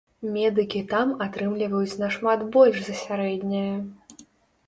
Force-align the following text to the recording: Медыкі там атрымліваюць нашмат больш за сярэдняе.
Медыкі 0.35 0.79
там 0.93 1.09
атрымліваюць 1.25 1.99
нашмат 2.03 2.39
больш 2.55 2.77
за 2.87 2.95
сярэдняе. 3.03 3.75